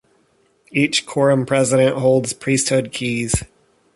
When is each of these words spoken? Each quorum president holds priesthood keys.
Each 0.71 1.05
quorum 1.05 1.45
president 1.45 1.95
holds 1.95 2.33
priesthood 2.33 2.91
keys. 2.91 3.43